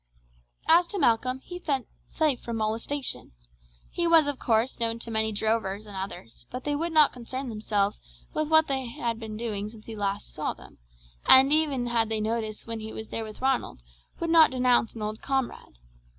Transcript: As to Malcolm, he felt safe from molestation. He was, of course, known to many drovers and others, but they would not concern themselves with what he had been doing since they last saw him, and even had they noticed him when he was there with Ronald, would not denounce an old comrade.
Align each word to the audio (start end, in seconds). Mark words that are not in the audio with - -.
As 0.67 0.87
to 0.87 0.97
Malcolm, 0.97 1.41
he 1.41 1.59
felt 1.59 1.85
safe 2.09 2.41
from 2.41 2.57
molestation. 2.57 3.33
He 3.91 4.07
was, 4.07 4.25
of 4.25 4.39
course, 4.39 4.79
known 4.79 4.97
to 4.97 5.11
many 5.11 5.31
drovers 5.31 5.85
and 5.85 5.95
others, 5.95 6.47
but 6.49 6.63
they 6.63 6.75
would 6.75 6.91
not 6.91 7.13
concern 7.13 7.49
themselves 7.49 7.99
with 8.33 8.47
what 8.49 8.67
he 8.67 8.97
had 8.99 9.19
been 9.19 9.37
doing 9.37 9.69
since 9.69 9.85
they 9.85 9.95
last 9.95 10.33
saw 10.33 10.55
him, 10.55 10.79
and 11.27 11.53
even 11.53 11.85
had 11.85 12.09
they 12.09 12.19
noticed 12.19 12.63
him 12.63 12.69
when 12.69 12.79
he 12.79 12.91
was 12.91 13.09
there 13.09 13.23
with 13.23 13.41
Ronald, 13.41 13.81
would 14.19 14.31
not 14.31 14.49
denounce 14.49 14.95
an 14.95 15.03
old 15.03 15.21
comrade. 15.21 15.77